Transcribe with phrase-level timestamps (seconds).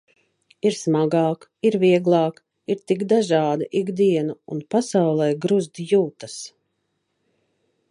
[0.67, 2.39] Ir smagāk, ir vieglāk,
[2.75, 6.41] ir tik dažādi ik dienu un pasaulē gruzd jūtas.